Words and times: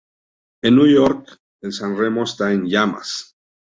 En 0.63 0.77
Nueva 0.77 0.89
York, 0.95 1.37
el 1.61 1.71
San 1.73 1.95
Remo 1.95 2.23
está 2.23 2.51
en 2.51 2.65
llamas. 2.65 3.35